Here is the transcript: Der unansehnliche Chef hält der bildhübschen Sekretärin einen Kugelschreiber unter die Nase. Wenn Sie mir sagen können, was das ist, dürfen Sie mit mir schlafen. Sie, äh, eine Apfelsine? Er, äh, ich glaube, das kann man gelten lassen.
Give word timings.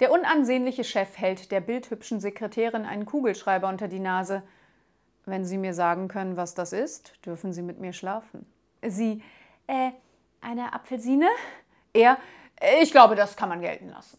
Der 0.00 0.12
unansehnliche 0.12 0.84
Chef 0.84 1.18
hält 1.18 1.50
der 1.50 1.60
bildhübschen 1.60 2.20
Sekretärin 2.20 2.84
einen 2.84 3.04
Kugelschreiber 3.04 3.68
unter 3.68 3.88
die 3.88 3.98
Nase. 3.98 4.42
Wenn 5.26 5.44
Sie 5.44 5.58
mir 5.58 5.74
sagen 5.74 6.08
können, 6.08 6.36
was 6.36 6.54
das 6.54 6.72
ist, 6.72 7.14
dürfen 7.26 7.52
Sie 7.52 7.62
mit 7.62 7.80
mir 7.80 7.92
schlafen. 7.92 8.46
Sie, 8.86 9.22
äh, 9.66 9.90
eine 10.40 10.72
Apfelsine? 10.72 11.28
Er, 11.92 12.16
äh, 12.60 12.82
ich 12.82 12.92
glaube, 12.92 13.16
das 13.16 13.36
kann 13.36 13.48
man 13.48 13.60
gelten 13.60 13.88
lassen. 13.88 14.18